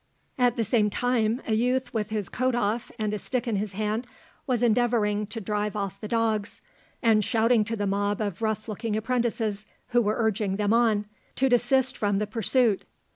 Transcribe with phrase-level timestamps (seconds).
[0.39, 3.73] At the same time a youth with his coat off and a stick in his
[3.73, 4.07] hand
[4.47, 6.63] was endeavouring to drive off the dogs,
[7.03, 11.49] and shouting to the mob of rough looking apprentices who were urging them on, to
[11.49, 12.83] desist from the pursuit.